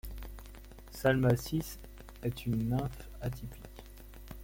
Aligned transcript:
Salmacis 0.89 1.77
est 2.23 2.47
une 2.47 2.69
nymphe 2.69 3.07
atypique. 3.21 3.83